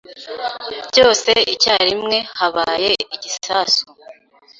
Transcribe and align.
Byose 0.89 1.31
icyarimwe 1.53 2.17
habaye 2.37 2.91
igisasu. 3.15 3.83